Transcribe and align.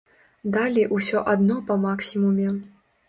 Далі 0.55 0.85
ўсё 0.95 1.21
адно 1.33 1.59
па 1.71 1.79
максімуме. 1.85 2.49